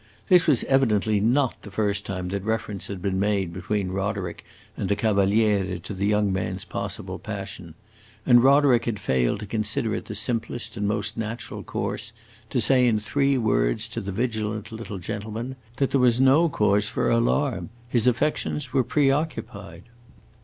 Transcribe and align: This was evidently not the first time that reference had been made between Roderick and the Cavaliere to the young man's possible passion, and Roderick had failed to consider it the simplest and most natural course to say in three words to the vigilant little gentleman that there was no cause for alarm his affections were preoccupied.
This 0.29 0.47
was 0.47 0.63
evidently 0.63 1.19
not 1.19 1.61
the 1.61 1.69
first 1.69 2.07
time 2.07 2.29
that 2.29 2.41
reference 2.43 2.87
had 2.87 3.03
been 3.03 3.19
made 3.19 3.53
between 3.53 3.89
Roderick 3.89 4.43
and 4.75 4.89
the 4.89 4.95
Cavaliere 4.95 5.77
to 5.77 5.93
the 5.93 6.07
young 6.07 6.33
man's 6.33 6.65
possible 6.65 7.19
passion, 7.19 7.75
and 8.25 8.41
Roderick 8.43 8.85
had 8.85 8.99
failed 8.99 9.41
to 9.41 9.45
consider 9.45 9.93
it 9.93 10.05
the 10.05 10.15
simplest 10.15 10.75
and 10.75 10.87
most 10.87 11.17
natural 11.17 11.61
course 11.61 12.13
to 12.49 12.59
say 12.59 12.87
in 12.87 12.97
three 12.97 13.37
words 13.37 13.87
to 13.89 14.01
the 14.01 14.11
vigilant 14.11 14.71
little 14.71 14.97
gentleman 14.97 15.55
that 15.75 15.91
there 15.91 16.01
was 16.01 16.19
no 16.19 16.49
cause 16.49 16.89
for 16.89 17.11
alarm 17.11 17.69
his 17.87 18.07
affections 18.07 18.73
were 18.73 18.83
preoccupied. 18.83 19.83